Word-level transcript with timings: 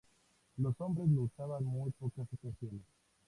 Los 0.57 0.81
hombres 0.81 1.09
lo 1.11 1.21
usan 1.25 1.49
en 1.59 1.65
muy 1.65 1.91
pocas 1.91 2.25
ocasiones. 2.33 2.81